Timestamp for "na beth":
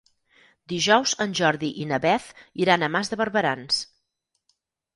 1.93-2.31